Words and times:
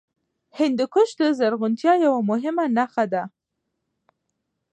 هندوکش 0.59 1.09
د 1.19 1.21
زرغونتیا 1.39 1.93
یوه 2.05 2.19
مهمه 2.31 2.65
نښه 2.77 3.05
ده. 3.13 3.23